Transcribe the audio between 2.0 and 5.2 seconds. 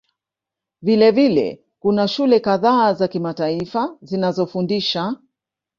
shule kadhaa za kimataifa zinazofundisha